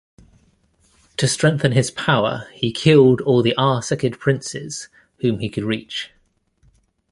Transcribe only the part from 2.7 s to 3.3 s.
killed